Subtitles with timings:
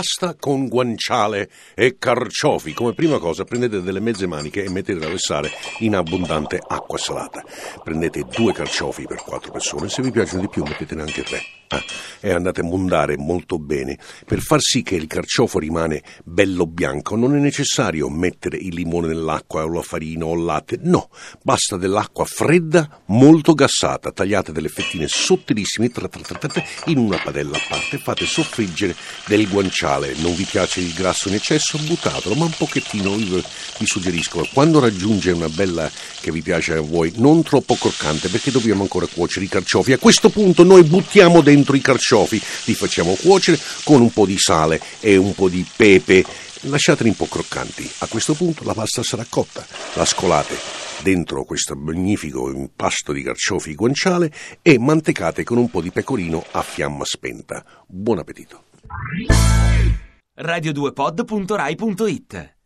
[0.00, 2.72] Pasta con guanciale e carciofi.
[2.72, 5.50] Come prima cosa prendete delle mezze maniche e mettete a versare
[5.80, 7.44] in abbondante acqua salata.
[7.84, 11.42] Prendete due carciofi per quattro persone, se vi piacciono di più mettetene anche tre.
[11.72, 11.84] Ah,
[12.18, 13.96] e andate a mondare molto bene.
[14.26, 19.06] Per far sì che il carciofo rimane bello bianco non è necessario mettere il limone
[19.06, 21.10] nell'acqua o la farina o il latte, no,
[21.44, 27.56] basta dell'acqua fredda, molto gassata, tagliate delle fettine sottilissime tra, tra, tra, in una padella
[27.56, 28.96] a parte, fate soffriggere
[29.26, 29.89] del guanciale.
[29.90, 31.76] Non vi piace il grasso in eccesso?
[31.76, 33.42] Buttatelo, ma un pochettino vi,
[33.78, 34.48] vi suggerisco.
[34.52, 39.06] Quando raggiunge una bella che vi piace a voi, non troppo croccante, perché dobbiamo ancora
[39.06, 39.92] cuocere i carciofi.
[39.92, 44.38] A questo punto noi buttiamo dentro i carciofi, li facciamo cuocere con un po' di
[44.38, 46.24] sale e un po' di pepe.
[46.60, 47.90] Lasciateli un po' croccanti.
[47.98, 49.66] A questo punto la pasta sarà cotta.
[49.94, 50.56] La scolate
[51.02, 54.30] dentro questo magnifico impasto di carciofi guanciale
[54.62, 57.64] e mantecate con un po' di pecorino a fiamma spenta.
[57.88, 58.69] Buon appetito.
[60.36, 62.59] radio2pod.rai.it